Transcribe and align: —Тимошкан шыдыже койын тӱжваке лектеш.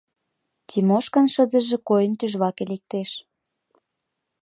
—Тимошкан 0.69 1.27
шыдыже 1.33 1.77
койын 1.87 2.13
тӱжваке 2.19 2.63
лектеш. 2.71 3.11